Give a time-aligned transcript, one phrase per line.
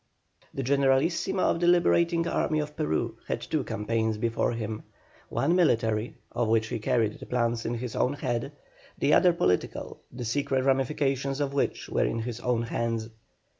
[0.51, 4.81] The Generalissimo of the Liberating Army of Peru had two campaigns before him
[5.29, 8.51] one military, of which he carried the plans in his own head;
[8.97, 13.11] the other political, the secret ramifications of which were in his own hands.